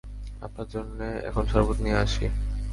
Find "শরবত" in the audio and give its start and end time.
1.51-1.77